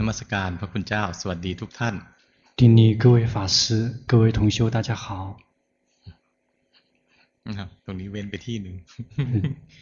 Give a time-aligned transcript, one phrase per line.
[0.08, 1.94] มัสการพระคุณเจ้าสวัสดีทุกท่าน
[2.58, 3.58] 顶礼各位法师
[4.10, 5.04] 各位同修大家好
[7.84, 8.74] ตรงนี้เว้นไปที่หนึ่ง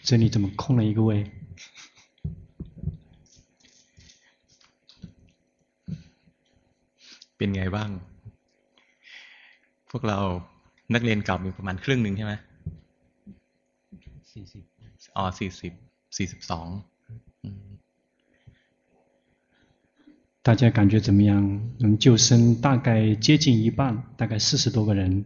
[0.07, 1.11] 这里怎么空了一个位
[7.37, 7.91] เป็นไงบ้าง
[9.91, 10.19] พวกเรา
[10.95, 12.35] นักเรียนเก่ามีประมาณครึ่งหนึ่งใช่ไหม
[14.33, 14.63] สี่สิบ
[15.17, 15.73] อ๋อสี่สิบ
[16.17, 16.69] สี่สิบสอง
[20.49, 21.61] 大家感觉怎么样？
[21.81, 25.25] 我们旧生大概接近一半，大概四十多个人。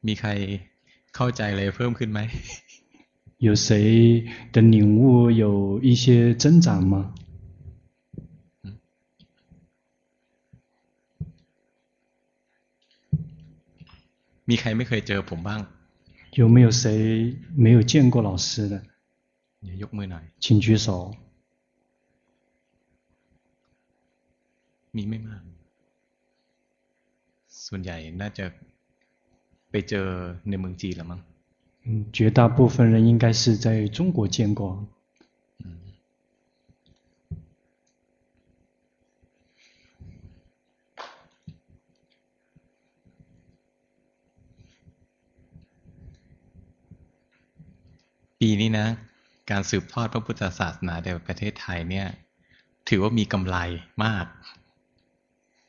[0.00, 0.28] มีใคร
[1.14, 2.20] เข้าใจอะไรเพิ่มขึ้นไหม
[3.38, 7.14] 有谁的领悟有一些增长吗？
[14.48, 15.60] มีใครไม่เคยเจอผมบ้าง
[16.32, 18.82] 有没有谁没有见过老师的？
[19.82, 20.88] ยกมือหน่อย请举手。
[24.96, 25.42] มีไม่มาก
[27.66, 28.44] ส่วนใหญ่น่าจะ
[29.70, 30.08] ไปเจอ
[30.48, 31.20] ในเมืองจีนแล้วมั้ง
[31.84, 34.60] 嗯，绝大部分人应该是在中国见过。
[48.44, 48.86] ปีนี้นะ
[49.50, 52.06] การสืบทอดพระพุทธศาสนาในประเทศไทยเนี่ย
[52.88, 53.56] ถือว่ามีกำไร
[54.04, 54.26] มาก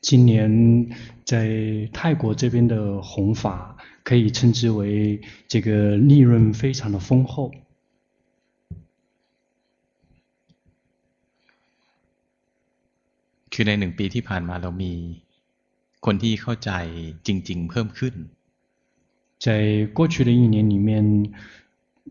[0.00, 0.90] 今年
[1.24, 7.52] 在泰国这边的弘法，可以称之为这个利润非常的丰厚。
[13.50, 14.92] คือในหนึ่งปีที่ผ่านมาเรามี
[16.04, 16.70] คนที่เข้าใจ
[17.26, 18.14] จริงๆเพิ่มขึ้น
[19.44, 21.32] 在过去的一年里面，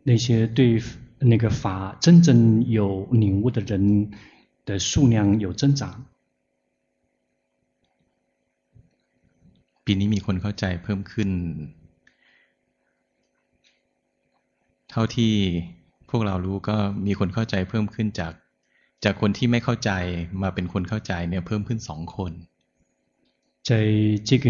[0.03, 0.81] 那些对
[1.19, 4.11] 那个法真正有领悟的人
[4.65, 6.05] 的数量有增长。
[9.87, 11.29] ปีนี้มีคนเข้าใจเพิ่มขึ้น
[14.89, 15.33] เท่าที่
[16.09, 16.75] พวกเรารู้ก็
[17.05, 18.33] มีคนเข้าใจเพิ่มขึ้นจาก
[19.03, 19.91] จากคนที่ไม่เข้าใจ
[20.41, 22.31] มาเป็นคนเข้าใจเนี่ยเพิ่มขึ้นสองคน
[23.69, 23.71] 在
[24.29, 24.47] 这个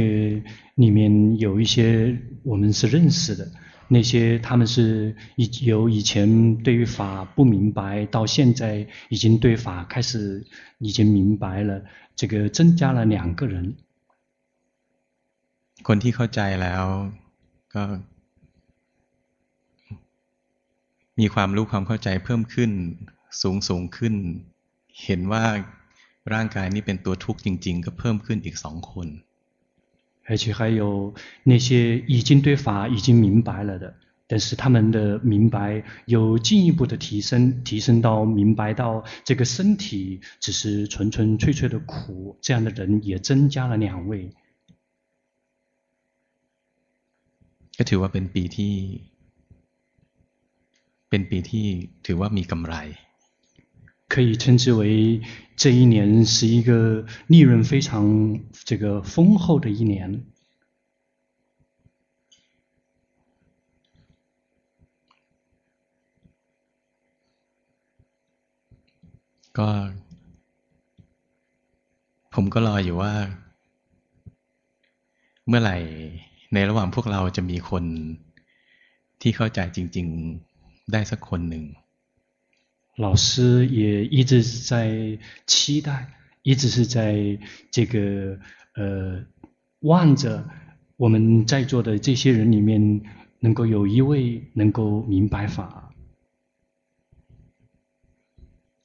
[0.75, 3.47] 里面有一些我们是认识的，
[3.87, 5.15] 那些他们是
[5.61, 10.43] 由以前对于法不明白，到现在已经对法开始
[10.79, 11.83] 已经明白了，
[12.15, 13.75] 这个增加了两个人。
[15.87, 16.83] คนที่เข้าใจแล้ว
[17.73, 17.83] ก็
[21.19, 22.71] มีความรู้ความเข้าใจเพิ่มขึ้น
[23.41, 24.13] สูงสูงขึ้น
[25.03, 25.43] เห็นว่า
[26.33, 29.07] ร่างกายนี้เป็นตัวทุกข์จริง ๆ ก็เพิ่มขึ้นอีกสองคน
[30.27, 31.13] 而且还有
[31.43, 33.93] 那些已经对法已经明白了的，
[34.25, 44.31] 但是他们的明白有进一步的提升，提升到明白到这个身体只是纯纯粹粹的苦，这样的人也增加了两位。
[47.77, 48.73] ก็ถือว่าเป็นปีที่
[51.09, 51.65] เป็นปีที่
[52.05, 52.75] ถือว่ามีกำไร
[54.13, 55.21] 可以称之为
[55.55, 60.23] 这一年是一个利润非常这个丰厚的一年。
[69.57, 69.69] ก็
[72.33, 73.13] ผมก็รออยู่ว่า
[75.47, 75.77] เมื่อไหร่
[76.53, 77.83] ในระหว่างพวกเราจะมีคน
[79.21, 80.07] ที่เข้าใจจริง
[80.49, 81.63] ๆได้สักคนหนึ่ง
[83.05, 83.25] 老师
[83.79, 84.31] 也一直
[84.69, 84.71] 在
[85.51, 85.89] 期待，
[86.43, 86.97] 一直是在
[87.71, 87.95] 这个
[88.77, 89.23] 呃
[89.79, 90.23] 望着
[90.97, 93.01] 我们在座的这些人里面，
[93.39, 94.11] 能够有一位
[94.53, 95.57] 能够明白法。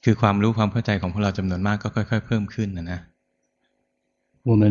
[0.03, 2.99] คือความรู้ความเข้าใจของพวกเราจำนวนมากก็ค่อยๆเพิ่มขึ้นนะนะ
[4.49, 4.63] 我们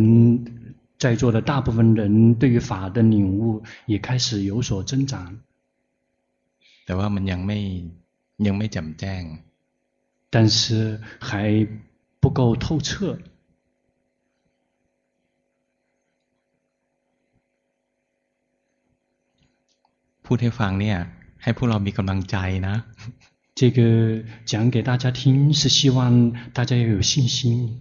[1.03, 5.41] 在座的大部分人对于法的领悟也开始有所增长。
[6.87, 7.59] แต่ว่ามันยังไม่
[8.47, 9.23] ยังไม่แจ่มแจ้ง
[10.31, 11.67] 但是还
[12.21, 13.19] 不够透彻。
[20.25, 20.99] พูดให้ฟังเนี่ย
[21.43, 22.37] ให้พวกเรามีกำลังใจ
[22.69, 22.75] นะ
[23.59, 23.79] 这个
[24.45, 27.81] 讲给大家听，是希望大家要有信心。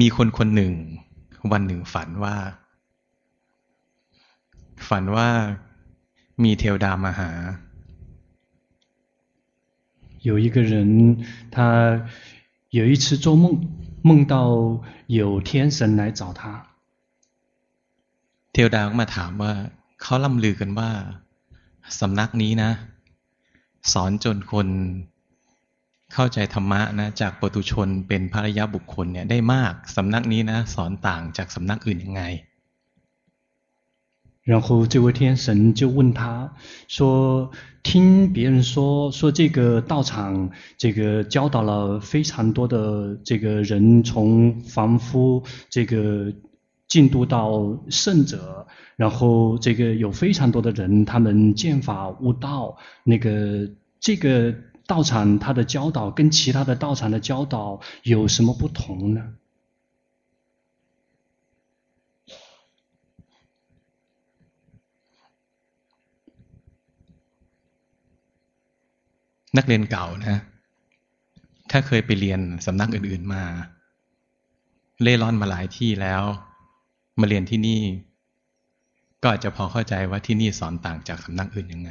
[0.00, 0.72] มีคนคนหนึ่ง
[1.52, 2.36] วันหนึ่งฝันว่า
[4.88, 5.28] ฝันว่า
[6.44, 7.30] มีเทวดามาหา
[10.28, 10.78] 有一个人，
[11.54, 11.56] 他
[12.78, 13.44] 有一次做梦，
[14.08, 14.34] 梦到
[15.18, 16.42] 有天神来找他。
[18.52, 19.52] เทวดาก็มาถามว่า
[20.00, 20.90] เขาล่ำลือกันว่า
[22.00, 22.70] สำนักนี้นะ
[23.92, 24.68] สอนจนคน
[26.14, 32.22] เข้าใจธรรมะนะจากปุถุชนเป็นภริยาบุคคลเนี่ยได้มากสำนักนี้นะสอนต่างจากสำนักอื่นยังไง
[34.44, 36.52] 然后这位天神就问他
[36.88, 37.52] 说：“
[37.84, 46.32] 听别人说，说这个道场，这个教导了非常多的这个人从凡夫这个
[46.88, 48.66] 进度到圣者，
[48.96, 52.76] 然后这个有非常多的人，他们见法悟道。
[53.04, 53.70] 那个
[54.00, 54.52] 这个
[54.86, 59.22] 道场他的教导跟其他的道场的教导有什么不同呢？”
[69.56, 70.36] นักเรียนเก่านะ
[71.70, 73.42] ถ้าเคยไปเรียนสำนักอื่นๆมา
[75.02, 76.22] เล่ร่อนมาหลายที่แล้ว
[77.20, 77.82] มาเรียนที่นี่
[79.22, 81.90] ก็อาจจะพอเข้าใจว่าที่นี่สอนต่างจากสำนักอื่นยังไง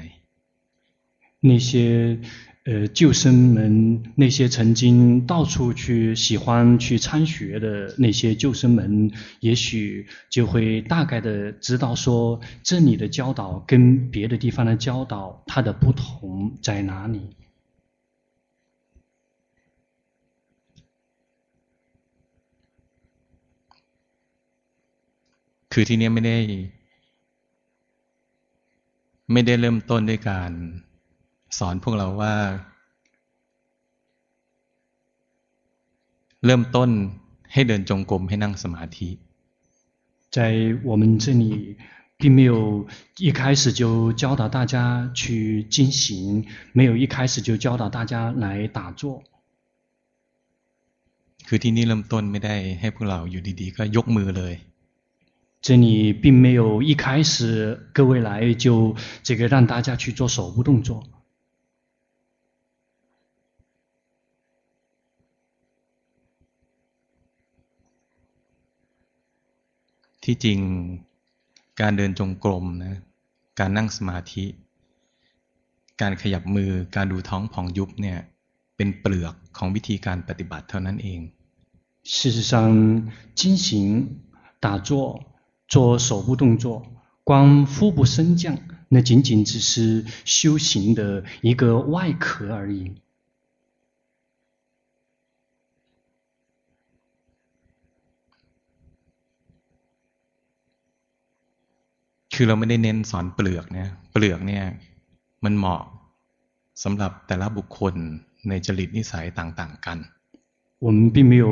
[1.49, 2.19] 那些
[2.65, 17.19] 呃旧生们，那些曾经到处去喜欢去参学的那些旧生们，也许就会大概的知道说，这里的教导跟别的地方的教导，它的不同在哪里。
[25.73, 26.37] คือที่นี้ไม่ได้
[29.31, 30.51] ไม่ได้เริ่มต้นด้วยการ
[31.57, 32.35] สอนพวกเราว่า
[36.45, 36.89] เริ่มต้น
[37.53, 39.09] ให้เดินจงกรมให้นั่งสมาธิ
[40.35, 40.37] 在
[40.89, 41.43] 我们这里
[42.21, 42.87] 并没有
[43.17, 44.75] 一开始就教导大家
[45.19, 49.23] 去进行，没有一开始就教导大家来打坐。
[51.47, 54.53] คือที่นี่เริ่มต้นไม่ได้ให้พวกเราอยู่ดีๆ ก็ยกมือเลย
[55.65, 57.33] 这里并没有一开始
[57.93, 60.89] 各位来就这个让大家去做手部动作。
[70.25, 70.59] ที่จริง
[71.81, 72.99] การเดินจงกรมนะ
[73.59, 74.45] การนั่งสมาธิ
[76.01, 78.19] การขยับมือการดูท้องผ่องยุบเนี่ย
[78.75, 81.21] เป็นเปลือกของวิธีการปฏิบัติเท่านั้นเอง
[82.03, 82.53] 事实上
[83.39, 83.69] 进行
[84.59, 84.89] 打坐
[85.73, 86.83] 做手部动作，
[87.23, 88.57] 光腹部升降，
[88.89, 92.95] 那仅仅只是修行的一个外壳而已。
[102.35, 104.63] คือเราไม่ได้เน้นสอนเปลือกเนี่ยเปลือกเนี่ย
[105.43, 105.81] มันเหมาะ
[106.83, 107.93] สำหรับแต่ละบุคคล
[108.49, 109.97] ในจริตนิสัยต่าง ๆ กัน
[110.85, 111.45] 我们并没有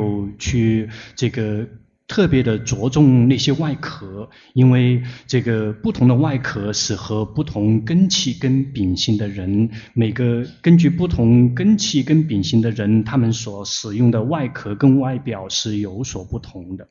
[0.44, 0.88] 去
[1.20, 1.68] 这个。
[2.12, 16.88] 特别的着重那些外壳，因为这个不同的外壳适合不同根器跟秉性的人，每个根据不同根器跟秉性的人，他们所使用的外壳跟外表是有所不同的。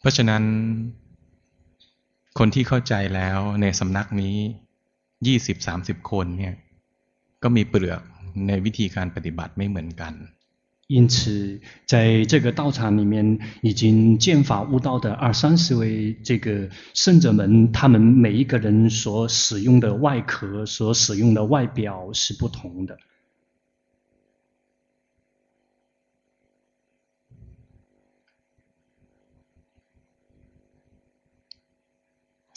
[0.00, 0.42] เพราะฉะนั้น
[2.38, 4.36] คนที่เข้าใจแล้วในสำนักนี้
[5.26, 6.54] ยี่สิบสามสิบคนเนี่ย
[7.42, 8.00] ก็มีเปลือก
[8.48, 10.14] ในวิธีการปฏิบัติไม่เหมือนกัน
[10.88, 22.96] 因此，在这个道场里面，已经见法悟道的二三十位这个圣者们，他们每一个人所使用的外壳、所使用的外表是不同的。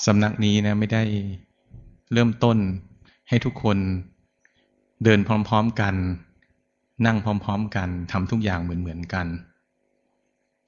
[0.05, 1.03] สำนักนี้นะไม่ได้
[2.13, 2.57] เริ่มต้น
[3.29, 3.77] ให้ทุกคน
[5.03, 5.95] เดินพร้อมๆกัน
[7.05, 9.27] นั่งพร้อมๆกันทำทุกอย่างเหมือนๆกัน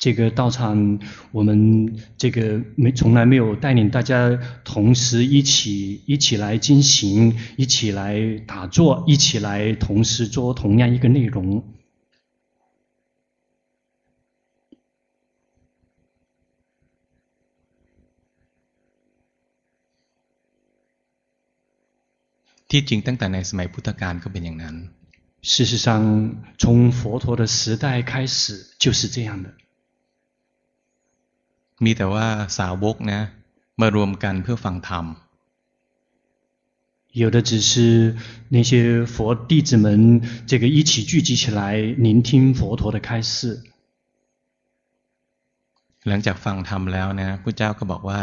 [0.04, 1.00] 这个道场，
[1.32, 1.50] 我们
[2.18, 11.64] 这个没从来没有带领大家同时一起一起来进行，一起来打坐，一起来同时做同样一个内容。
[22.70, 24.78] ที่จริงตั้งแต่ในสมัยพุทธกาลก็เป็นอย่างนั้น
[25.52, 25.88] 事实上，
[26.62, 28.38] 从佛陀的时代开始
[28.84, 29.48] 就是这样的。
[31.84, 33.22] มีแต่ว่าสาวกนะ
[33.82, 35.06] มารวมกันเพื่อฟังธรรม
[37.22, 37.72] 有的只是
[38.56, 38.72] 那些
[39.06, 39.16] 佛
[39.50, 43.64] 弟子们，这个一起聚集起来聆听佛陀的开示。
[46.08, 48.22] หลังจากฟังธรรมแล้วนะพระเจ้าก็บอกว่า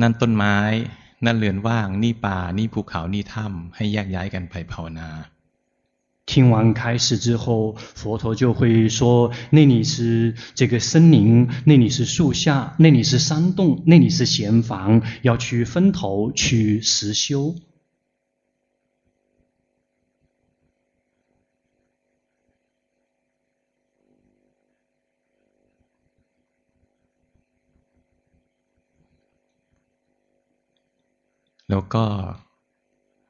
[0.00, 0.56] นั่นต้นไม้
[1.24, 5.10] นั่นเรือนว่างนี่ป่านี่ภูเขานี่ถ้ำให้แยกย้ายกันไปภาวนา
[6.24, 17.56] 听完开示之后，佛陀就会说：那里是这个森林，那里是树下，那里是山洞，那里是闲房，要去分头去实修。
[31.70, 32.04] แล้วก็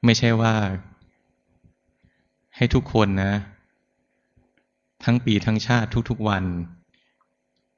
[0.05, 0.53] ไม่ใช่ว่า
[2.55, 3.33] ให้ทุกคนนะ
[5.03, 6.43] ทั้งปีทั้งชาติทุกๆวัน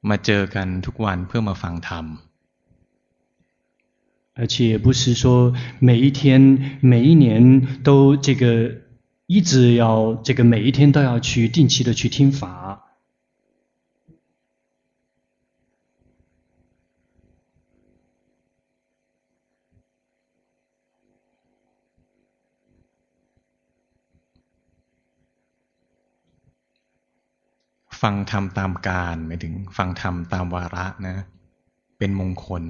[0.10, 2.05] มาเจอกันทุกวันเพื่อมาฟังธรรม
[4.38, 8.81] 而且也不是说每一天每一年都这个
[9.27, 12.68] 一直要这个每一天都要去定期的去听法。
[28.01, 31.17] ฟังธรรมตามการหมายถึงฟังธรรมตามวาระนะ
[31.98, 32.63] เป็นมงคล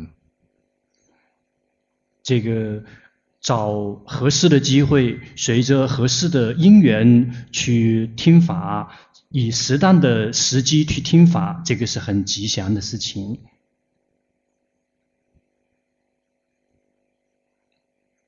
[2.28, 2.50] 这个
[3.48, 3.52] 找
[4.14, 8.90] 合适的机会，随着合适的因缘去听法，
[9.30, 13.38] 以适当的时机去听法，这个是很吉祥的事情。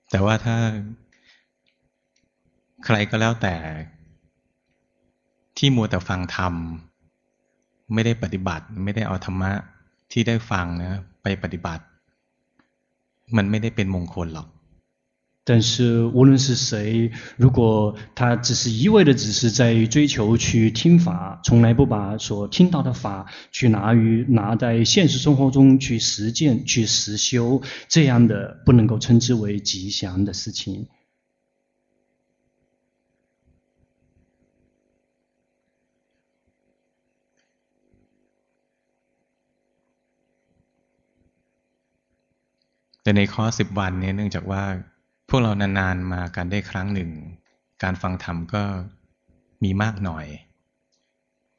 [0.09, 0.57] แต่ว่าถ้า
[2.85, 3.55] ใครก็แล้วแต่
[5.57, 6.53] ที่มัวแต่ฟังธรรม
[7.93, 9.51] ไม่ได้ปฏิบัติไม่ได้เอาธรรมะ
[10.11, 10.93] ที่ได้ฟังนะ
[11.23, 11.83] ไปปฏิบัติ
[13.35, 14.47] มันไม่ได้เป็นมงคลหรอก
[15.49, 30.87] 但是无论是谁，如果他只是一味的只是在追求去听法，从来不把所听到的法去拿于拿在现实生活中去实践去实修，这样的不能够称之为吉祥的事情。
[43.03, 44.63] แต่ในข้อสิบวันนี้เนื่องจากว่า
[45.29, 47.09] พวกเรานานๆมากันได้ครั้งหนึ่ง
[47.83, 48.63] การฟังธรรมก็
[49.63, 50.27] มีมากหน่อย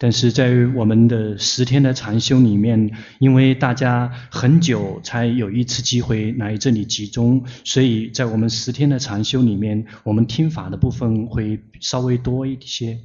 [0.00, 0.40] 但是在
[0.78, 13.00] 我们的十天的禅修里面，因为大家很久才有一次机会来这里集中，所以在我们十天的禅修里面，我们听法的部分会稍微多一些。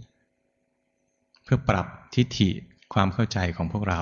[1.43, 2.49] เพื่อปรับทิฏฐิ
[2.93, 4.01] ความเข้าใจของพวกเรา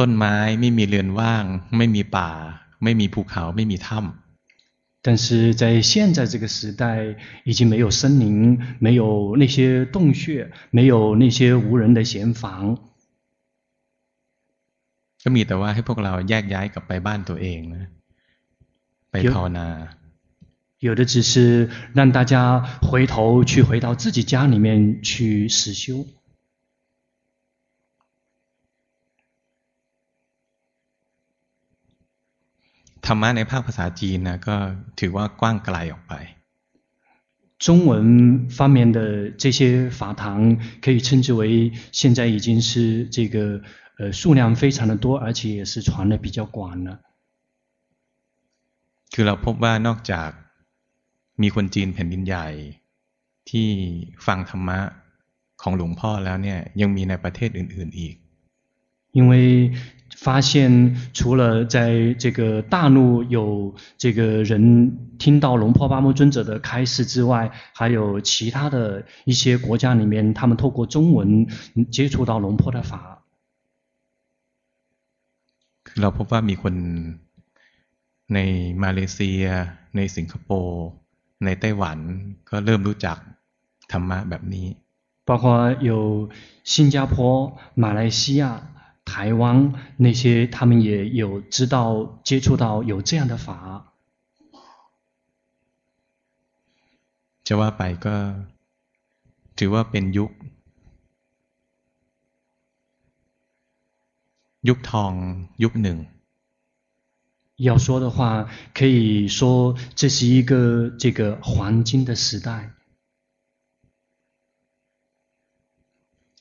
[0.00, 1.44] ต้นไม้ไม่มีเรือนว่าง
[1.76, 2.30] ไม่มีป่า
[2.82, 4.12] ไม่มีภูเขาไม่มีถ้ำ
[5.04, 12.78] 但是在现在这个时代，已经没有森林，没有那些洞穴，没有那些无人的闲房。
[15.24, 17.84] ก็มีแต่ว่าให้พวกเราแยกย้ายกลับไปบ้านตัวเองนะ
[19.10, 19.68] ไปภาวนา
[20.86, 22.34] 有的只是让大家
[22.88, 26.06] 回头去回到自己家里面去实修。
[33.06, 34.56] ธรรมะในภาคภาษาจีนนะก็
[35.00, 36.14] ถือว่ากว้างไกลออกไป
[37.64, 37.92] 中文
[38.58, 38.98] 方面的
[39.42, 39.60] 这些
[39.98, 40.22] 法堂
[40.84, 41.42] 可以称之为
[41.92, 43.36] 现在已经是这个
[43.98, 46.90] 呃数量非常的多，而且也是传的比较广了。
[49.12, 50.30] คือเราพบว่านอกจาก
[51.42, 52.48] มีคนจีนแผ่นดินใหญ่
[53.50, 53.68] ที่
[54.26, 54.80] ฟังธรรมะ
[55.62, 58.14] ของหลวงพ่อแล้วเนี่ยยังมีในประเทศอื่น ๆอีก
[59.18, 59.32] 因为
[60.24, 71.48] 发现除了在这个大陆有这个人听到龙坡巴木尊者的开示之外，还有其他的一些国家里面，他们透过中文
[71.90, 73.24] 接触到龙坡的法。
[76.00, 76.74] เราพบว่ามีคน
[78.34, 78.38] ใน
[78.82, 79.44] มาเลเซีย
[79.96, 80.84] ในสิงคโปร์
[81.44, 81.98] ในไต้หวัน
[82.50, 83.16] ก็เริ่มรู้จัก
[83.92, 84.66] ธรรมะแบบนี้
[85.24, 85.44] 包括
[85.90, 86.28] 有
[86.64, 88.68] 新加坡、马来西亚。
[89.06, 93.48] 台湾那些他们也有知道接触到有这样的法，
[97.46, 98.16] จะว่าไปก็
[99.58, 100.30] ถือว่าเป็นยุค
[104.68, 105.12] ยุคทอง
[105.62, 105.98] ยุคหนึ่ง
[107.56, 112.70] 要说的话，可以说这是一个这个黄金的时代。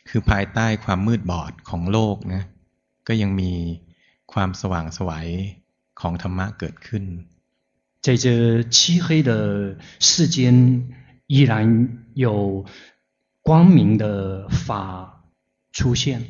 [0.07, 2.43] คือภายใต้ความมืดบอดของโลกนะ
[3.07, 3.51] ก็ยังมี
[4.33, 5.11] ความสว่างไสว
[5.99, 7.05] ของธรรมะเกิดขึ้น
[8.05, 9.31] 在这漆黑的
[9.99, 10.37] 世间，
[11.27, 11.51] 依然
[12.15, 12.65] 有
[13.43, 14.03] 光明的
[14.49, 15.23] 法
[15.71, 16.23] 出现。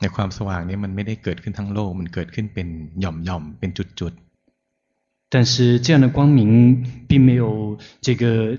[0.00, 2.68] ในความสว่างนี้มันไม่ได้เกิดขึ้นทั้งโลกมันเกิดขึ้นเป็น
[3.00, 6.40] หย่อมๆเป็นจุดๆ但是这样的光明
[7.08, 8.58] 并没有这个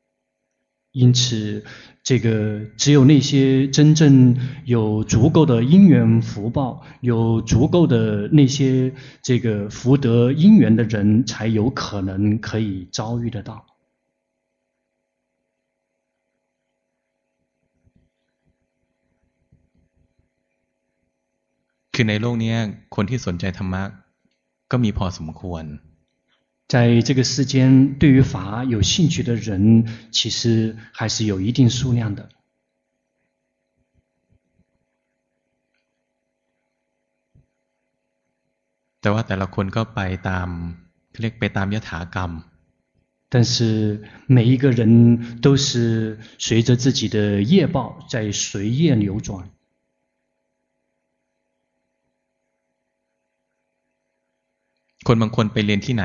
[0.92, 1.62] 因此，
[2.02, 13.66] 这个只有那些真正有足够的因缘福报、有足够的那些这个福德因缘的人，才有可能可以遭遇得到。
[21.92, 22.54] คือในโลกนี้
[22.94, 23.82] คนที่สนใจธรรมะ
[24.70, 25.64] ก็มีพอสมควร
[26.70, 32.28] 在这个世间，对于法有兴趣的人，其实还是有一定数量的。
[39.00, 40.48] 但ว่าแต่ละคนก็ไปตาม
[41.20, 42.30] เรียกไปตามยถากรรม。
[43.28, 49.48] 但是每一个人都是随着自己的业报在随业流转。
[55.06, 56.04] คนบางคนไปเรียนที่ไหน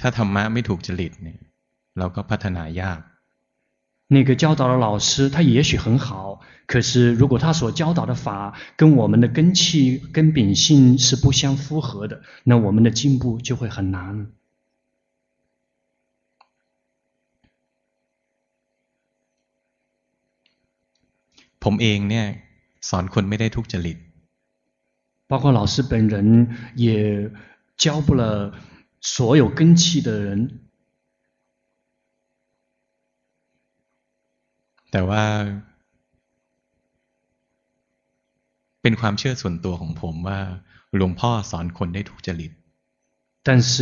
[0.00, 1.40] ถ้าธรรมะไม่ถูกจริตเนี่ย
[1.98, 3.00] เราก็พัฒนายาก
[4.14, 14.32] 那个教导的老师，他也许很好，可是如果他所教导的法跟我们的根器、跟秉性是不相符合的，那我们的进步就会很难。
[21.58, 22.26] ผมเองเนี่ย
[22.88, 23.98] สอนคนไม่ได้ทุกจริต
[25.26, 26.14] 包括老师本人
[26.76, 27.32] 也
[27.76, 28.52] 教不了。
[29.00, 30.60] 所有根器的人，
[34.90, 35.24] แต่ว่า
[38.82, 40.40] เป็นความเชื่อส่วนตัวของผมว่า
[40.96, 42.52] หลวงพ่อสอนคนได้ถูกจริต
[43.46, 43.72] 但是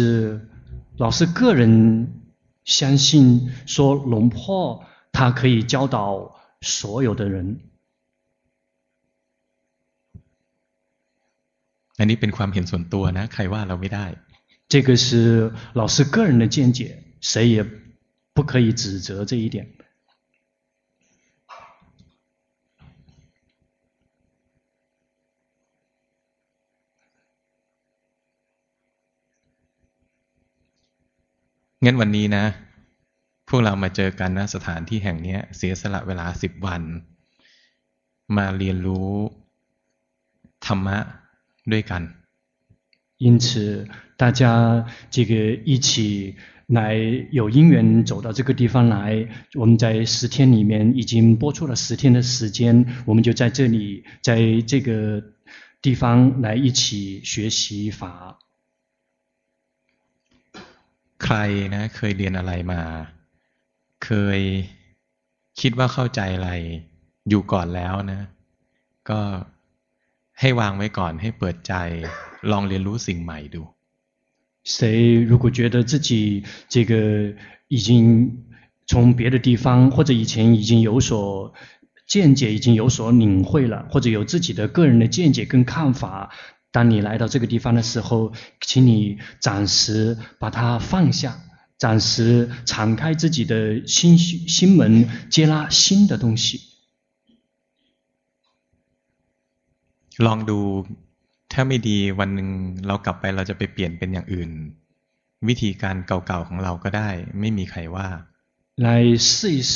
[1.02, 1.62] 老师个人
[2.64, 3.06] 相信
[3.66, 4.36] 说龙婆
[5.12, 5.96] 他可以教导
[6.60, 7.36] 所有的人。
[11.98, 14.06] อันนี้เป็นความเห็นส่วนตัวนะใครว่าเราไม่ได้
[14.68, 17.64] 这个是老师个人的见解，谁也
[18.34, 19.70] 不可以指责这一点。
[31.86, 32.44] งั้นวันนี้นะ
[33.48, 36.82] พวกเรามาเจอกันณสถานที่แห่งนี้เสียสละเวลาสิบวัน
[38.36, 39.10] มาเรียนรู้
[40.66, 40.98] ธรรมะ
[41.72, 42.02] ด้วยกัน
[43.18, 45.34] 因此，大家这个
[45.64, 46.94] 一起来
[47.30, 55.22] 有因缘走到这个地方来，我们在十天里面已经播出了十天的时间，我们就在这里，在这个
[55.80, 58.38] 地方来一起学习法。
[61.18, 61.36] ใคร
[61.74, 62.82] นะเคยเรียนอะไรมา
[64.04, 64.40] เคย
[65.60, 66.50] คิดว่าเข้าใจอะไร
[67.28, 68.20] อยู่ก่อนแล้วนะ
[69.10, 69.20] ก็
[70.40, 71.72] ให้วางไว้ก่อนให้เปิดใจ
[72.50, 73.62] ลองเรียนรู้สิ่งใหม่ดู
[74.74, 74.74] 谁
[75.30, 76.92] 如果觉得自己这个
[77.68, 78.44] 已经
[78.86, 81.52] 从别的地方或者以前已经有所
[82.06, 86.30] 见解，已经有所领会了，或者有自己的个人的见解跟看法，
[86.70, 91.38] 当你来到这个地方的时候，请你暂时把它放下，
[91.78, 96.67] 暂时敞开自己的心心门，接纳新的东西。
[100.26, 100.58] ลองดู
[101.52, 102.48] ถ้าไม่ดีวันหนึ่ง
[102.86, 104.50] เรากลับไปเราจะไปเปลี่ยนเป็นอย่างอื่น
[105.48, 107.08] วิธีการเก่าๆของเราก็ได้
[107.40, 108.08] ไม่มีใครว่า
[108.84, 108.86] 来
[109.28, 109.74] 试一试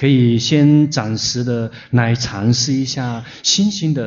[0.14, 1.50] 以先暂时的
[1.98, 4.00] 来尝试一下新兴的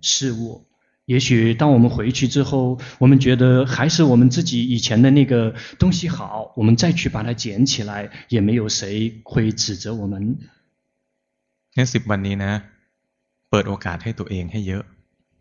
[0.00, 0.66] 事物。
[1.06, 10.38] 也许当我们回去之后，我们觉得还是我们自己以前的那个东西好，我们再去把它捡起来，也没有谁会指责我们。
[11.74, 12.62] 那十วันนี้นะ
[13.50, 14.84] เปิดโอกาสให้ตัวเองให้เยอะ。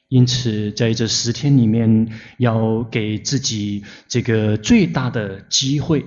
[0.10, 6.04] 因此，在这十天里面，要给自己这个最大的机会。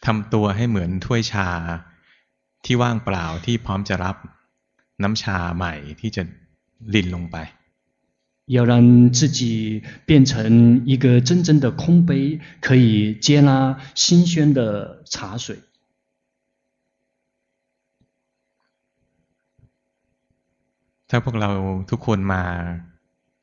[0.00, 1.48] ทำตัวให้เหมือนถ้วยชา
[2.64, 4.16] ที่ว่างเปล่าที่พร้อมจะรับ
[5.02, 6.22] น้ำชาใหม่ที่จะ
[6.92, 7.36] 淋ลงไป。
[8.46, 15.58] 要让自己变成一个真正的空杯，可以接纳新鲜的茶水。
[21.09, 21.49] ถ้าพวกเรา
[21.91, 22.43] ทุกคนมา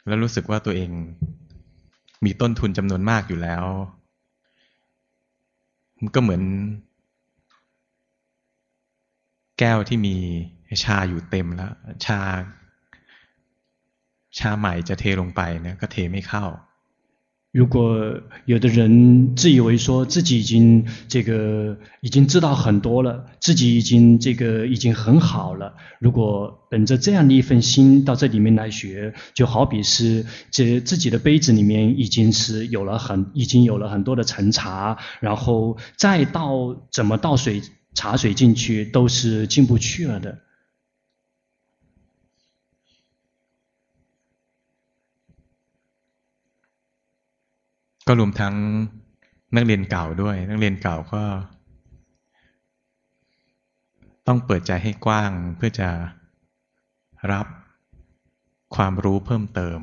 [0.07, 0.91] แล้วรู้สึกว่าตัวเอง
[2.25, 3.65] มีต้นทุนจำนวนมากอยู่แล้ว
[6.01, 6.43] มันก็เหมือน
[9.59, 10.17] แก้วที่มี
[10.85, 11.73] ชาอยู่เต็มแล้ว
[12.07, 12.21] ชา
[14.39, 16.45] ชาใหม่จะเทลงไปเนี่ยก็เทไม่เข้า
[17.55, 37.63] 如果有的人自以为说自己已经这个已经知道很多了，自己已经这个已经很好了，如果本着这样的一份心到这里面来学，就好比是这自己的杯子里面已经是有了很已经有了很多的陈茶，然后再倒怎么倒水
[37.95, 40.39] 茶水进去都是进不去了的。
[48.08, 48.56] ก็รวมทั้ง
[49.56, 51.24] นักเรียนเก่าด้วย นักเรียนเก่าก็
[54.28, 55.90] ต้องเปิดใจให้กว้างเพื่อจะ
[57.32, 57.46] รับ
[58.76, 59.80] ความรู้เพิ่มเติม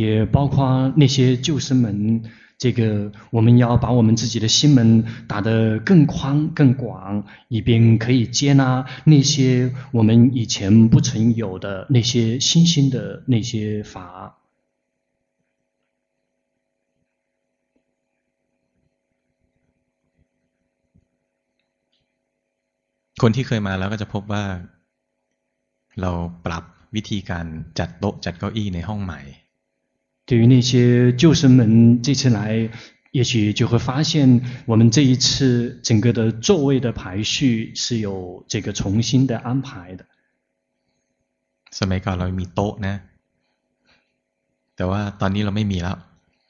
[0.00, 0.56] 也包括
[0.96, 2.22] 那些旧生们，
[2.56, 14.35] 这个我们要把我们自己的心门打得更宽更广，以便可以接纳那些我们以前不曾有的那些新兴的那些法。
[23.22, 24.44] คนที่เคยมาแล้วก็จะพบว่า
[26.00, 26.10] เรา
[26.46, 27.46] ปรับวิธีการ
[27.78, 29.20] จัดโต๊ะจัดเก้าอี้ในห้องใหม่
[30.28, 31.60] 对于那些旧生们
[32.00, 32.70] 这次来，
[33.10, 40.06] 也许就会发现，我们这一次整个的座位的排序是有这个重新的安排的。
[41.70, 42.94] สมัยก่อนเรามีโต๊ะนะ
[44.76, 45.96] แต่ว่าตอนนี้เราไม่มีแล้ว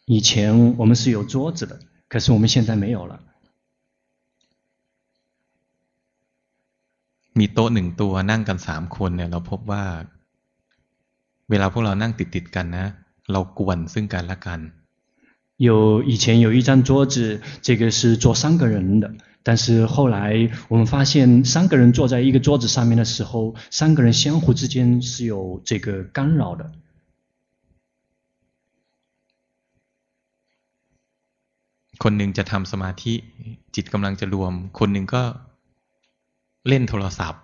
[0.06, 3.20] 以前我们是有桌子的，可是我们现在没有了。
[7.38, 9.84] มีโต๊ะหนึ่งตัวนั่งกันสามคนเนี่ยเราพบว่า
[11.50, 12.86] เวลาพวกเรานั่งติดติดกันนะ
[13.32, 14.60] เรากวนซึ่งกันและกัน
[15.68, 26.72] 有以前有一张桌子，这个是坐三个人的，但是后来我们发现三个人坐在一个桌子上面的时候，三个人相互之间是有这个干扰的。
[32.02, 33.14] คนหนึ่งจะทำสมาธิ
[33.74, 35.22] จิตกำลังจะรวม คนหนึ่งก็
[36.68, 37.42] เล่นโทรศัพท์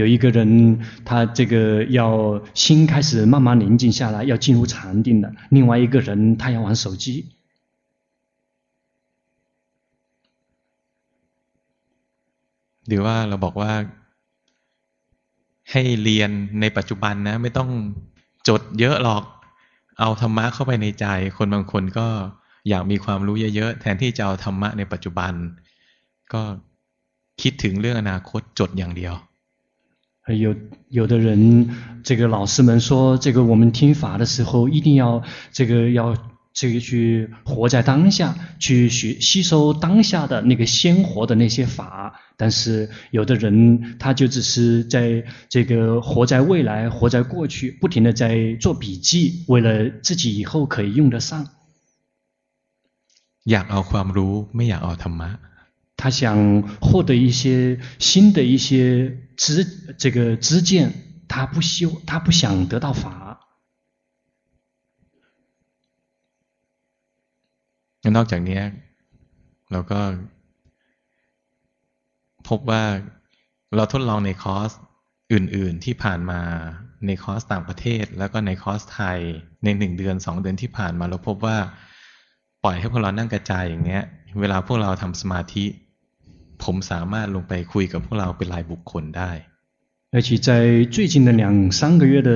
[0.00, 5.32] 有一个人，他这个要心开始慢慢宁静下来，要进入禅定了。
[5.50, 7.06] 另外一个人，他要玩手机。
[12.88, 13.72] หรือว่าเราบอกว่า
[15.70, 17.70] ให้เรียนในปัจจุบันนะไม่ต้อง
[18.48, 19.24] จดเยอะหรอก
[20.00, 22.06] เอาธรรมะเข้าไปในใจ คนบางคนก็
[22.68, 25.32] อยากมีความรู้เยอะๆแทนที่จะเอาธรรมะในปัจจุบัน
[26.32, 26.42] ก็
[27.42, 29.14] คิดถึงเรื่องอนาคตจดอย่างเดียว
[30.44, 30.56] 有
[30.88, 31.68] 有的人，
[32.02, 35.22] 这个老师们说，这个我们听法的时候，一定要
[35.52, 36.16] 这个要
[36.54, 42.18] 这个去活在当下，去学吸收当下的那个鲜活的那些法。
[42.38, 51.46] 但是有的人，他就只是在这个活在未来，活在过去，不停地在做笔记，为了自己以后可以用得上。
[53.44, 55.30] อยากเอาความรู้ไม่อยากเอาธรรมะ
[56.00, 56.22] 他想
[56.80, 58.68] 获得一些新的一些
[59.36, 59.64] 知
[60.02, 60.92] 这个知见，
[61.28, 63.04] 他不修，他不想得到法。
[68.16, 68.60] นอกจากนี้
[69.72, 70.00] เราก็
[72.48, 72.84] พบว่า
[73.76, 74.70] เราทดลองในคอร์ส
[75.32, 76.40] อื่น ๆที่ผ่านมา
[77.06, 79.18] ในคอร์สต่างประเทศ แล้วก็ในคอร์สไทย
[79.64, 81.56] ในหนึ่งเดือนสองเดือนที่ผ่านมา เราพบว่า
[82.64, 84.02] ปล่อยให้พวกเรานั่งกระจายอย่างเงี้ย
[84.40, 85.64] เวลาพวกเราทำสมาธิ
[86.64, 89.32] ผมสามารถลงไปคุยกับพวกเราเป็นรายบุคคลได้
[90.14, 91.44] 而且在最近的两
[91.78, 92.30] 三个月的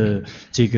[0.57, 0.77] 这个。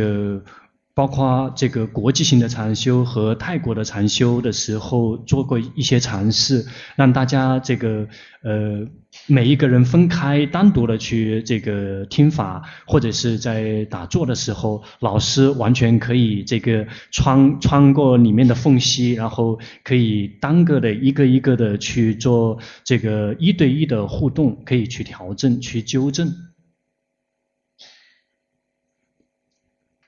[0.95, 8.07] 包括这个国际性的禅修和泰国的禅修的时候，做过一些尝试，让大家这个
[8.41, 8.87] 呃
[9.27, 26.33] 每一个人分开单独的去这个听法，或者是在打坐的时候，老师完全可以这个穿穿过里面的缝隙，然后可以单个的一个一个的去做这个一对一的互动，可以去调整、去纠正。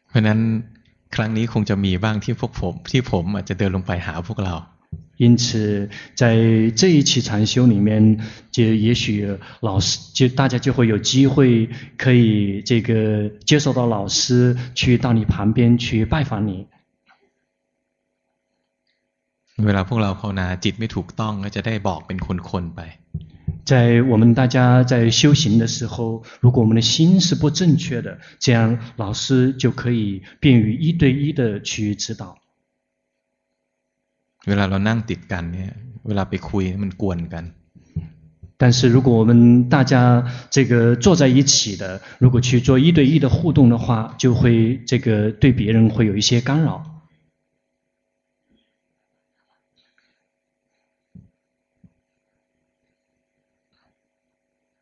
[0.09, 0.63] 可能。
[1.16, 4.54] ครั้งนี้คงจะมีบ้างที่พวกผมที่ผมอาจจะเดินลงไปหาพวกเรา
[5.22, 5.88] 因此，
[6.20, 8.18] 在这一期禅修里面，
[8.50, 16.66] 就也许老师就大家就会有机会可以这个接受到老师去到你旁边去拜访你。
[19.66, 22.80] เวลาพวกเราภาวนาจิตไม่ถูกต้องก็จะได้บอกเป็นคนๆไป
[23.66, 32.36] 在我们大家在修行的时候，如果我们的心是不正确的，这样老师就可以便于一对一的去指导。
[34.46, 35.72] เวลาเรานั่งติดกันเนี่ย
[36.06, 37.44] เวลาไปคุยมันกวนกัน。
[38.58, 46.95] 但是如果我们大家这个坐在一起的，如果去做一对一的互动的话，就会这个对别人会有一些干扰。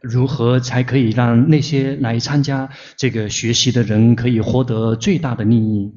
[0.00, 5.94] 如何才可以让那些来参加这个学习的人可以获得最大的利益。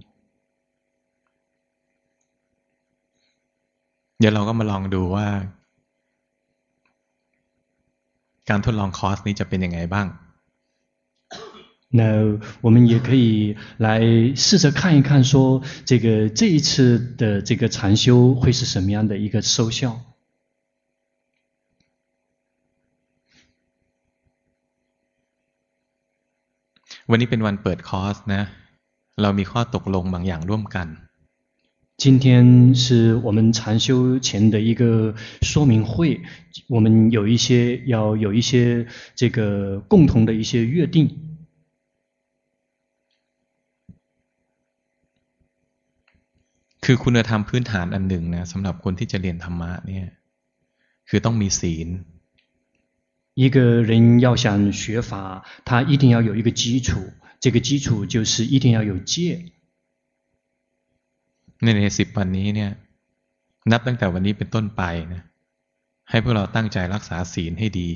[4.19, 5.27] เดี๋ยวเราก็มาลองดูว่า
[8.49, 10.07] การทดลองคอร์สนี้จะเป็นยังไงบ้าง
[11.91, 12.01] 那
[12.61, 19.99] 我们也可以来试着看一看，说这个这一次的这个禅修会是什么样的一个收效。
[27.09, 28.43] วันนี้เป็นวันเปิดคอร์สนะ
[29.21, 30.89] เรามีข้อตกลงบางอย่างร่วมกัน
[32.03, 32.25] 今天
[32.83, 32.85] 是
[33.25, 33.87] 我们禅修
[34.19, 36.21] 前的一个说明会，
[36.69, 38.87] 我们有一些要有一些
[39.19, 40.97] 这个共同的一些约定。
[46.83, 50.07] คือคุณธรรมพื้นฐานอันหนึ่งนะสำหรับคนที่จะเรียนธรรมะเนี่ย
[51.09, 51.87] คือต้องมีศีล
[53.33, 56.99] 一个人要想学法，他一定要有一个基础，
[57.39, 59.51] 这个基础就是一定要有戒。
[61.61, 62.71] ในในสิบวันนี้เนี่ย
[63.71, 64.81] นับตั้งแต่วันนี้เป็นต้นไป
[65.13, 65.21] นะ
[66.09, 67.89] ให้พวกเราตั้งใจรักษาศีลให้ดี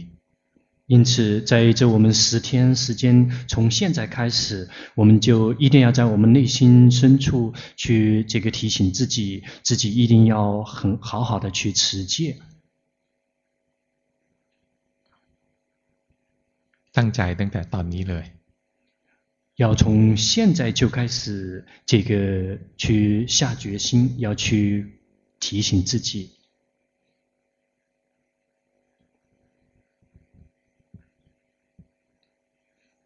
[0.86, 12.38] 因此，在这我们十天时间，从现在开始，我们就一定要在我们内心深处去这个提醒自己，自己一定要很好好的去持戒。
[16.98, 18.26] ตั้งใจตั้งแต่ตอนนี้เลย，
[19.56, 19.84] 要从
[20.18, 22.12] 现在就开始这个
[22.78, 25.00] 去下决心，要去
[25.40, 26.12] 提醒自己。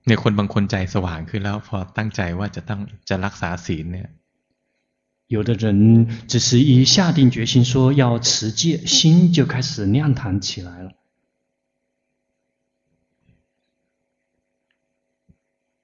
[0.06, 4.10] เนี่ยคนบางคนใจสว่างขึ้นแล้วพอตั้งใจว่าจะต้องจะรักษาศีลเนี่ย
[5.28, 5.66] 有的人
[6.32, 10.94] 只是一下定决心说要持戒，心就开始亮堂起来了。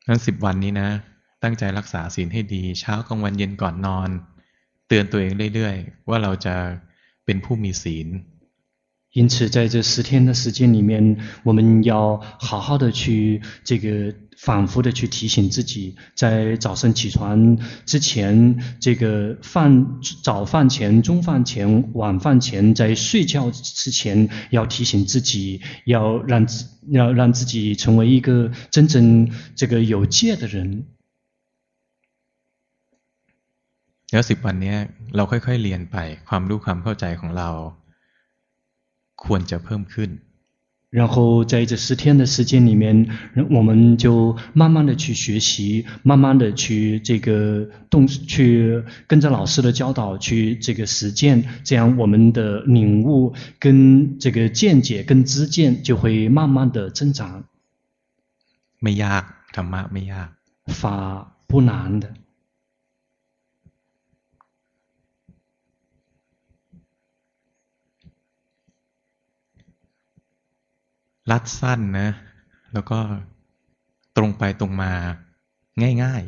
[0.09, 0.91] นั้นสิบวันนี้นะ
[1.43, 4.11] ตั้งใจรักษาศีลให้ดี เช้ากลางวันเย็นก่อนนอน
[4.89, 6.57] เตือนตัวเองเรื่อยๆ ว่าเราจะ
[7.25, 8.09] เป็นผู้มีศีล
[9.14, 30.88] 因此，在这十天的时间里面，我们要好好的去这个反复的去提醒自己，在早上起床之前，这个饭早饭前、中饭前、晚饭前，在睡觉之前，要提醒自己，要让自要让自己成为一个真正这个有戒的人。
[34.12, 34.76] แล้วสิบวันนี้
[35.16, 35.98] เราค่อยๆเรียนไป
[36.30, 37.50] ความรู้ความเข้าใจของเรา
[39.24, 40.12] ควรจะเพิ่มขึ้น。
[40.94, 43.10] 然后在这十天的时间里面，
[43.50, 57.44] 我们就慢慢的去学习，慢慢的去这个动，去跟着老师的教导去这个实践，这样我们的领悟跟这个见解跟知见就会慢慢的增长。
[58.80, 59.24] ไม่ยาก，
[59.54, 60.30] ท ธรรมะไม่ยาก
[60.68, 60.82] 法
[61.48, 62.06] 不难的。
[71.32, 72.10] ลัดสั้นนะ
[72.74, 73.00] แล้วก็
[74.18, 74.92] ตรงไปตรงมา
[76.04, 76.24] ง่าย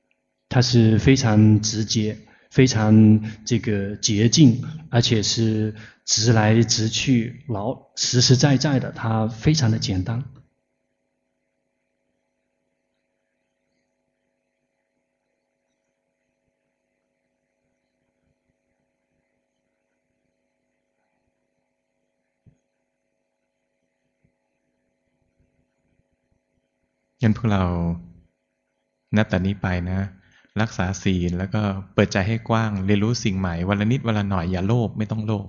[0.00, 0.50] ๆ。
[0.52, 2.18] 它是非常直接，
[2.50, 5.74] 非常这个洁净，而且是
[6.04, 10.24] 直来直去，然后实实在在的，它非常的简单。
[27.22, 27.64] งั้นพวกเรา
[29.16, 30.00] นับแต่นี้ไปนะ
[30.60, 31.62] รักษาศีลแล้วก็
[31.94, 35.48] เปิดใจให้กว้าง เรียนรู้สิ่งใหม่วันละนิดวันละหน่อยอย่าโลภไม่ต้องโลภ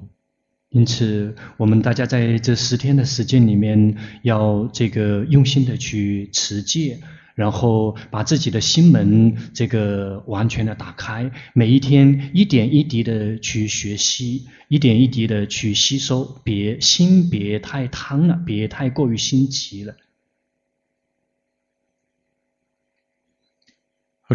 [0.73, 6.97] 因此，我们大家在这十天的时间里面，要这个用心的去持戒，
[7.35, 19.93] 然后把自己的心门这个完全的打开，每一天一点一滴的去学习，一点一滴的去吸收，别心别太贪了，别太过于心急了。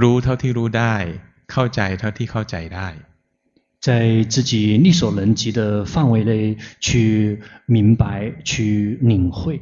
[0.01, 0.95] รู้เท่าที่รู้ได้
[1.53, 2.88] เข้าใจเท่าที่เข้าใจได้
[3.87, 9.61] 在自己力所能及的范围内去明白、去领会。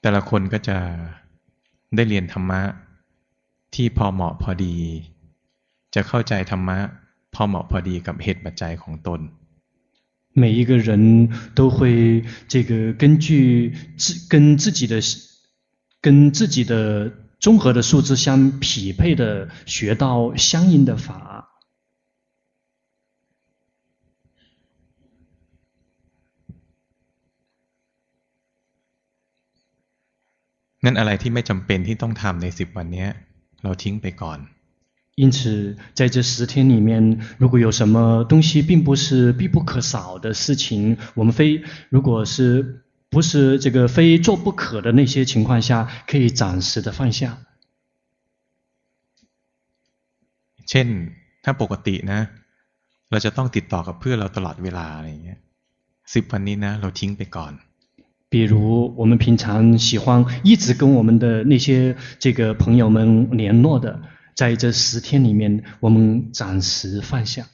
[0.00, 0.78] แต่ละคนก็จะ
[1.94, 2.62] ได้เรียนธรรมะ
[3.74, 4.76] ที่พอเหมาะพอดี
[5.94, 6.78] จะเข้าใจธรรมะ
[7.34, 9.20] พอเหมาะพอดีกับเหตุปัจจัยของตน
[10.36, 15.00] 每一个人都会这个根据自跟自己的
[16.00, 21.48] 跟自己的综合的素质相匹配的学到相应的法。
[30.84, 33.06] งั้นอะไรที่ไม่จำเป็นที่ต้องทำในสิบวันนี้
[33.62, 34.38] เราทิ้งไปก่อน
[35.16, 47.38] 因此，在这十天里面，如果有什么东西并不是必不可少的事情，我们非如果是不是这个非做不可的那些情况下，可以暂时的放下。
[50.66, 50.88] เช่น
[51.44, 52.20] ถ้าปกตินะ
[53.10, 55.38] เราจะต้องติดต่อกับเพื่อนเราตลอดเวลาอะไรเงี้ย
[56.14, 57.52] สิบวันนี้นะเราทิ้งไปก่อน
[58.30, 64.00] 比如我们平常喜欢一直跟我们的那些这个朋友们联络的。
[64.36, 67.46] 在这十天里面，我们暂时放下。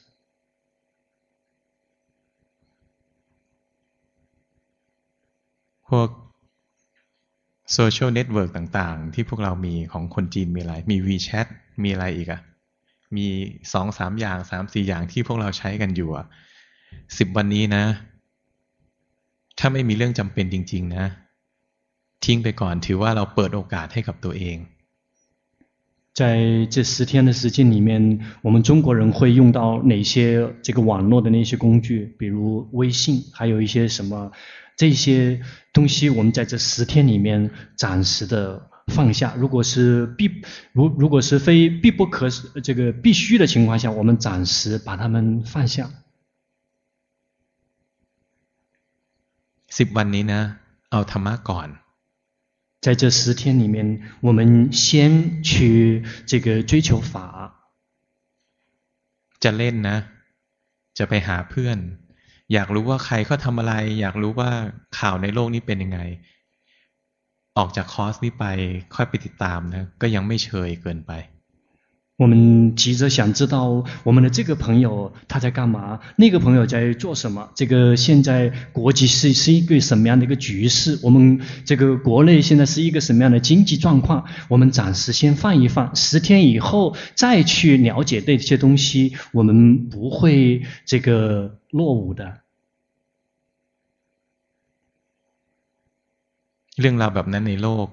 [5.87, 6.09] พวก
[7.73, 11.47] โซเชียลเน็ตเวิร์กต่างๆ ที่พวกเรามีของคนจีนมีอะไร มี WeChat
[11.83, 12.41] มีอะไรอีกอะ
[13.15, 13.27] มี
[13.73, 16.25] สองสามอย่างสามสี่อย่างที่พวกเราใช้กันอยู่อะ
[17.17, 17.83] สิบวันนี้นะ
[19.59, 21.05] ถ้าไม่มีเรื่องจำเป็นจริงๆนะ
[22.25, 24.57] ทิ้งไปก่อนถือว่าเราเปิดโอกาสให้กับตัวเอง
[26.13, 34.31] 在这十天的时间里面，我们中国人会用到哪些这个网络的那些工具，比如微信，还有一些什么
[34.75, 35.41] 这些
[35.71, 39.33] 东西，我们在这十天里面暂时的放下。
[39.37, 40.29] 如果是必
[40.73, 42.27] 如如果是非必不可
[42.63, 45.89] 这个必须的情况下，我们暂时把它们放下。
[49.77, 50.41] สิบวันนี้นะ
[50.91, 51.67] เอาธรรมะก่อน
[52.83, 53.77] 在这十天里面，
[54.21, 57.13] 我们先去这个追求法。
[59.43, 59.97] จะเล่นนะ
[60.97, 61.77] จะไปหาเพื่อน
[62.53, 64.51] อยากรู้ว่าใครเขาทำอะไรอยากรู้ว่า
[64.99, 65.99] ข่าวในโลกนี้เป็นยังไง
[67.57, 68.45] ออกจากคอร์สนี้ไป
[68.95, 71.11] ค่อยไปติดตามนะก็ยังไม่เชยเกินไป
[72.17, 77.49] 我们急着想知道我们的这个朋友他在干嘛，那个朋友在做什么？
[77.55, 80.99] 这个现在国际是是一个什么样的一个局势？
[81.01, 84.25] 我们这个国内现在是一个什么样的经济状况？
[84.49, 92.41] 我们暂时先放一放，十天以后再去了解这些东西，我们不会这个落伍的。
[96.75, 97.87] เรื่องราวแบบนั้นในโลก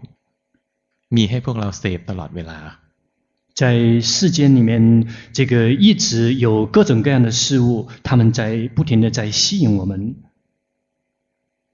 [1.15, 2.59] มีให้พวกเราเสพตลอดเวลา
[3.61, 10.17] 在世间里面，这个一直有各种各样的事物，他们在不停的在吸引我们。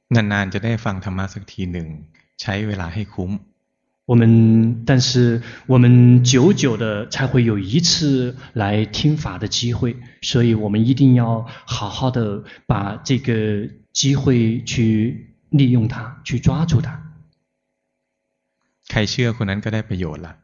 [0.09, 1.87] นานๆจะได้ฟังธรรมะสักทีหนึ่ง
[2.41, 3.31] ใช้เวลาให้คุ้ม。
[4.05, 17.01] 我们但是我们久久的才会有一次来听法的机会，所以我们一定要好好的把这个机会去利用它，去抓住它。
[18.91, 20.35] ใครเชื่อคนนั้นก็ได้ประโยชน์ละ。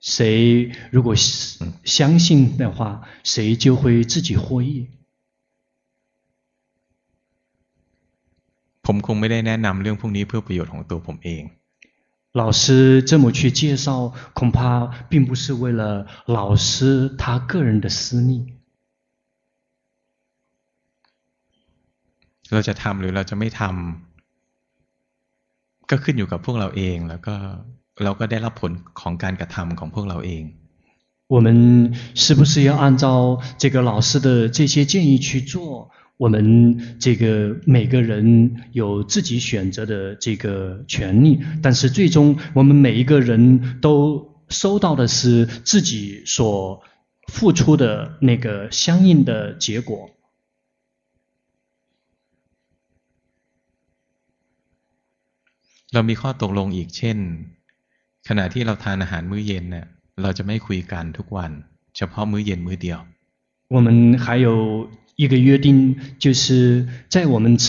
[0.00, 4.88] 谁如果相信的话，谁就会自己获益。
[8.82, 11.42] ผมคงไม่ได้แนะนำเรื่องพวกนี้เพื่อประโยชน์ของตัวผมเอง
[12.40, 14.58] 老师这么去介绍，恐怕
[15.10, 18.30] 并不是为了老师他个人的私利。
[22.52, 27.36] เราจะทำหรือเราจะไม่ทำก็ขึ้นอยู่กับพวกเราเองแล้วก็
[28.04, 30.44] เราก็ได้รับผลของการกระทำของพวกเราเอง
[31.34, 31.48] 我们
[32.14, 33.06] 是不是要按照
[33.58, 35.90] 这个老师的这些建议去做？
[36.18, 37.24] 我们这个
[37.66, 46.80] 每个人有自己选择的这个权利，但是最终我们每一个人都收到的是自己所
[47.26, 50.10] 付出的那个相应的结果。
[55.92, 57.18] เรามีข้อตกลงอีกเช่น
[58.28, 59.86] ขณะที่เราทานอาหารมื้อเย็นเนี่ย
[60.22, 61.50] เราจะไม่คุยกันทุกวัน
[61.96, 63.00] เฉพาะมื้อเย็นมื้อเดียว
[63.74, 63.88] 我们
[64.24, 64.48] 还有
[65.22, 65.68] 一个约定，
[66.24, 67.66] 就是在我们吃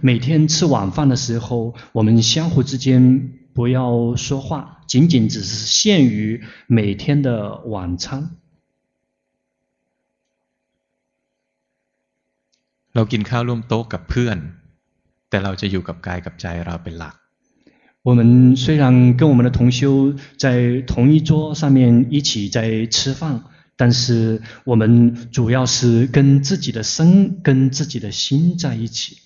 [0.00, 7.28] 每天吃晚饭的时候，我们相互之间不要说话，仅仅只是限于每天的
[7.72, 8.30] 晚餐。
[12.94, 14.38] เรากินข้าวร่วมโต๊ะกับเพื่อน
[15.28, 17.14] แต่เราจะอยู่กับกายกับใจเราเป็นหลัก
[18.08, 23.44] 我们虽然跟我们的同修在同一桌上面一起在吃饭。
[23.76, 29.18] 但是我们主要是跟自己的身、跟自己的心在一起。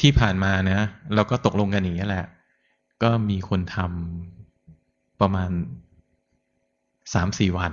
[0.00, 0.80] ที่ผ่านมานะ
[1.14, 2.26] เราก็ตกลงกันอย่างนี้แหละ
[3.02, 5.50] ก็มีคนทำประมาณ
[7.12, 7.72] สามสี่วัน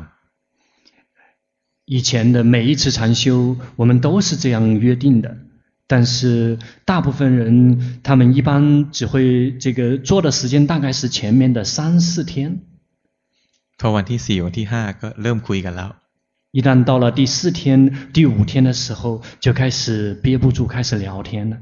[1.86, 5.45] 以前的每一次禅修，我们都是这样约定的。
[5.88, 12.62] 但是大部分人，他们一般只会这个做的时间大概是前面的三四天。
[13.78, 15.90] พอวันที่สี่วันที่ห้าก็เริ่มคุยกันแล้ว
[16.58, 21.58] 一旦到了第四天、第五天的时候，就开始憋不住，开始聊天了。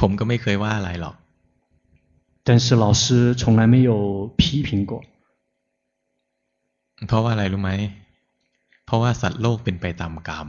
[0.00, 1.14] ผมก็ไม่เคยว่าอะไรหรอก
[2.44, 5.02] 但是老师从来没有批评过。
[7.06, 7.70] เพราะว่าอะไรรู้ไหม
[8.84, 10.48] เพราะว่าสัตว์โลกเป็นไปตามกรรม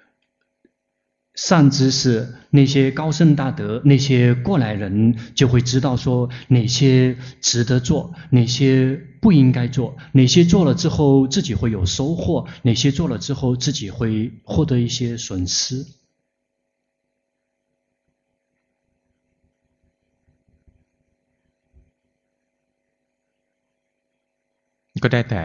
[1.34, 15.84] 善知识，那些高僧大德，那些过来人就会知道说哪些值得做，哪些不应该做，哪些做了之后自己会有收获，哪些做了之后自己会获得一些损失。
[25.02, 25.44] ก็ได้แต่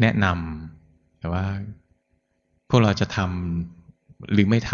[0.00, 1.44] แนะนำแต่ว่า
[2.68, 3.77] พวกเราจะทำ
[4.32, 4.72] หรือไม่ท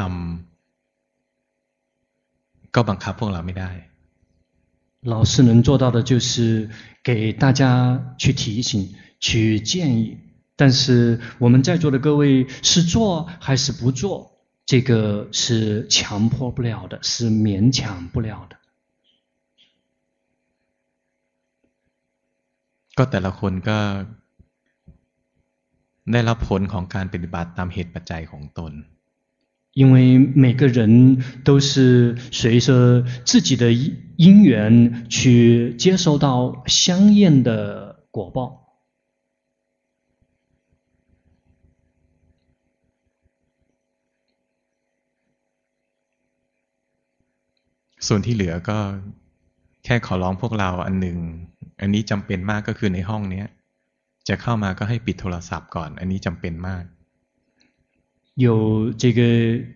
[1.36, 3.70] ำก็บังคับพวกเราไม่ได้
[5.02, 6.68] 老师能做到的就是
[7.02, 7.62] 给大家
[8.18, 10.18] 去提醒、去建议，
[10.56, 14.30] 但是我们在座的各位是做还是不做，
[14.66, 18.56] 这个是强迫不了的，是勉强不了的。
[22.96, 23.78] ก็แต่ละคนก็
[26.12, 28.72] ได้รับผลของการปฏิบัติตามเหตุปัจจัยของตน
[29.74, 33.72] 因为每个人都是随着自己的
[34.16, 38.60] 因缘去接受到相应的果报。
[48.06, 48.78] ส่วนที่เหลือก็
[49.84, 51.18] แค่ขอร้องพวกเราอันหนึ่ง
[51.80, 53.46] อันนี้จำเป็นมากก็คือในห้องเนี้ย
[54.28, 56.84] จะเข้ามาก็ให้ปิดโทรศัพท์ก่อน อันนี้จำเป็นมาก
[58.34, 59.20] 有这个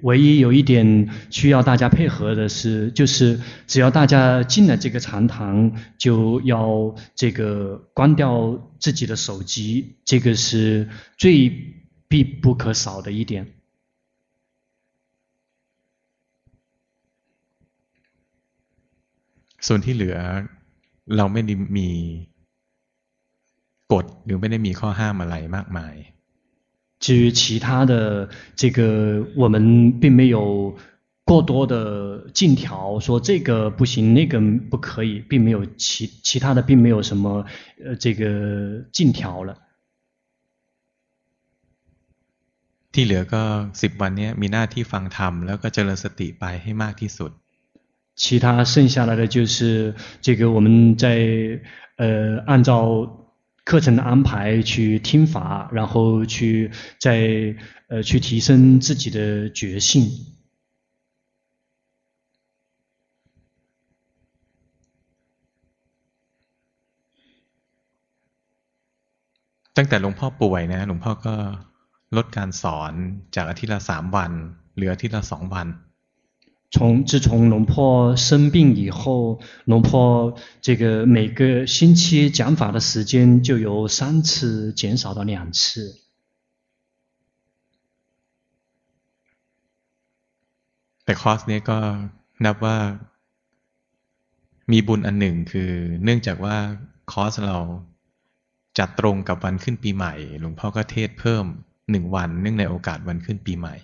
[0.03, 10.89] 唯一有一点需要大家配合的是，就是只要大家进了这个禅堂，就要这个关掉自己的手机，这个是
[11.19, 11.51] 最
[12.09, 13.47] 必不可少的一点。
[19.61, 20.17] ส่วนที่เหลือ
[21.17, 21.89] เราไม่ได้มี
[23.93, 25.95] กฎหรือไม่ได้มีข้อห้ามอะไรมากมาย
[27.01, 30.77] 至于其他的这个，我们并没有
[31.25, 34.41] 过多的禁条，说这个不行，那个
[34.71, 37.45] 不可以，并没有其其他的，并没有什么
[37.85, 39.57] 呃这个禁条了。
[42.93, 43.43] ที่เหลือก็
[43.83, 47.31] สิบวันนี้มีหน้าที่ฟังธรรมแล้วก็เจริญสติไปให้มากที่สุด
[48.23, 51.05] 其他剩下来的就是这个我们在
[51.97, 53.18] 呃按照
[53.69, 57.57] 课程的安排去听法，然后去再
[57.89, 60.35] 呃去提升自己的觉性。
[69.77, 71.35] ตั้งแต่หลวงพ่อป่วยนะหลวงพ่อก็
[72.17, 72.93] ลดการสอน
[73.35, 74.33] จากอาทิตย์ละสามวัน
[74.75, 75.67] เหลืออาทิตย์ละสองวัน
[76.71, 85.95] 从自从龙婆生病以后，龙婆这个每个星期讲法的时间就由三次减少到两次。
[91.05, 91.79] แต่คอร์สนี้ก็
[92.45, 92.79] นับว่า
[94.73, 95.71] มีบุญอันหนึ่งคือ
[96.05, 96.57] เนื่องจากว่า
[97.13, 97.59] คอร์สเรา
[98.79, 101.45] จัดตรงกับวันขึ้นปีใหม่หลวงพ่อก็เทศเพิ่ม
[101.91, 103.75] หนึ่งวันเนื่องในโอกาสวันขึ้นปีใหม่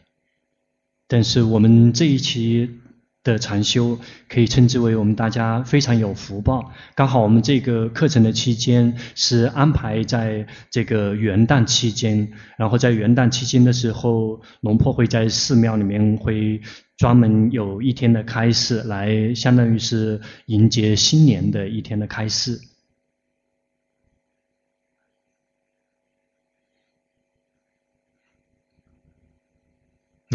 [1.07, 2.79] 但是我们这一期
[3.23, 6.71] 的禅修可以称之为我们大家非常有福报。
[6.95, 16.61] 刚好我们这个课程的期间是安排在这个元旦期间，然后在元旦期间的时候，龙婆会在寺庙里面会
[16.97, 22.59] 专门有一天的开示，来相当于是迎接新年的一天的开示。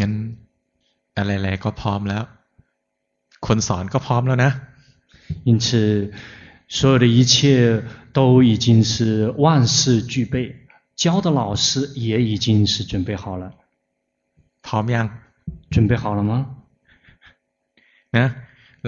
[0.01, 0.37] 嗯。
[1.20, 2.24] อะไรๆก็พร้อมแล้ว
[3.46, 4.52] คนสอนก็พร้อมแล้วนะ
[5.48, 6.12] 因此
[6.68, 7.82] 所有的一切
[8.12, 10.34] 都已经是万事俱备
[10.94, 13.44] 教的老师也已经是准备好了
[14.66, 15.06] พร้อมยัง
[15.70, 16.32] 准备好了吗
[18.16, 18.26] นะ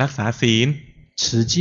[0.02, 0.68] รักษาศีล
[1.16, 1.54] 持戒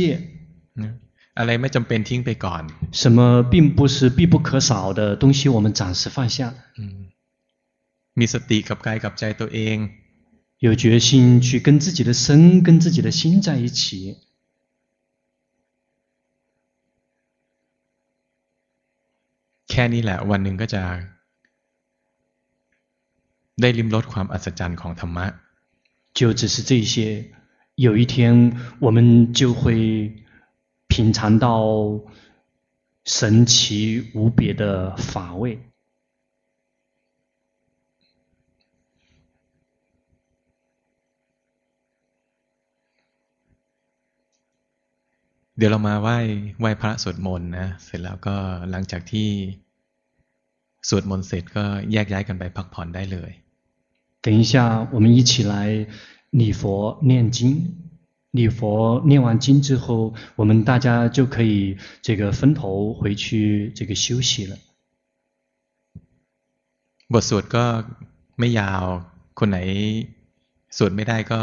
[1.38, 2.62] อะไรไม่จำเป็นทิ้งไปก่อน
[3.00, 3.18] 什么
[3.52, 6.36] 并不是必不可少的东西我们暂时放下
[8.18, 9.76] มีสติกับกายกับใจตัวเอง
[10.62, 14.16] 有决心去跟自己的身、跟自己的心在一起。
[19.68, 20.82] แค่นี้แหละวันหนึ่งก็จะ
[23.60, 25.26] ได้ลิ้มรสความอัศจรรย์ของธรรมะ
[26.16, 27.30] 就只是这些，
[27.76, 30.24] 有一天我们就会
[30.88, 32.00] 品尝到
[33.04, 35.58] 神奇无别的法味。
[45.56, 46.18] เดี๋ยวเรามาไหว้
[46.60, 48.36] ไหว้พระสวดมนต์นะเสร็จแล้วก็
[48.70, 49.28] หลังจากที่
[50.88, 53.30] สวดมนต์เสร็จก็แยกย้ายกันไปพักผ่อนได้เลย
[54.24, 54.52] 等一下
[54.94, 55.54] 我们一起来
[56.40, 56.62] 礼佛
[57.10, 57.38] 念经
[58.38, 58.58] 礼佛
[59.10, 64.54] 念完经之后我们大家就可以这个分头回去这个休息了
[67.12, 67.64] บทสวดก็
[68.38, 68.84] ไม่ยาว
[69.38, 69.58] คนไหน
[70.76, 71.40] สวดไม่ได้ก็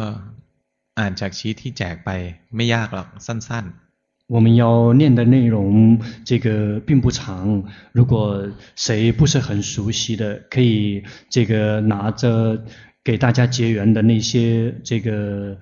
[0.99, 2.09] อ่านจากชีทที่แจกไป
[2.55, 3.88] ไม่ยากหรอกสั้นๆ
[4.29, 7.63] 我们要念的内容，这个并不长。
[7.91, 12.63] 如果谁不是很熟悉的，可以这个拿着
[13.03, 15.57] 给大家结缘的那些这个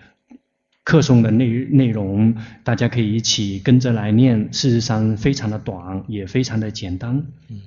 [0.86, 4.54] 课诵的内内容，大家可以一起跟着来念。
[4.54, 7.26] 事实上非常的短，也非常的简单。
[7.50, 7.60] 嗯，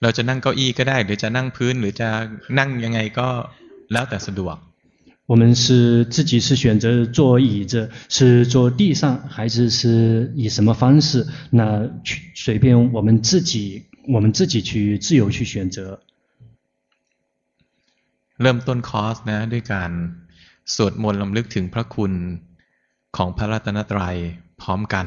[0.00, 2.08] เราจะนั่งเก้าอี้ก็ได้หรือจะนั่งพื้นหรือจะ
[2.58, 3.28] นั่งยังไงก็
[3.92, 4.56] แล้วแต่สะดวก
[5.28, 11.26] 我们是自己是选择坐椅子，是坐地上，还是是以什么方式？
[11.50, 16.00] 那去随便我们自己，我们自己去自由去选择。
[18.42, 19.90] เริ่มต้นคอร์สนะด้วยการ
[20.74, 22.12] สวดมนต์รำลึกถึงพระคุณ
[23.16, 24.16] ของพระรัตนตรัย
[24.60, 25.04] พร้อมกัน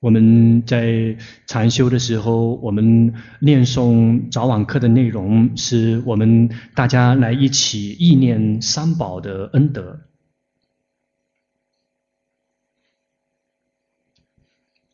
[0.00, 1.16] 我们在
[1.46, 10.00] 禅修的时候，我们念诵早晚课的内容，是我们大家来一起忆念三宝的恩德。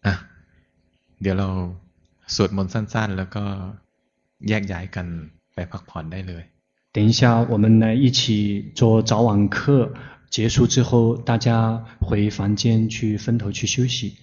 [0.03, 0.28] 啊，
[1.20, 1.49] เดี๋ยวเรา
[2.35, 3.45] สวดมนต์สั้นๆแล้วก็
[4.49, 5.07] แยกย้ายกัน
[5.55, 6.43] ไปพักผ่อนได้เลย
[6.93, 9.93] 等一下，我们来一起做早晚课，
[10.31, 14.16] 结束之后，大家回房间去分头去休息。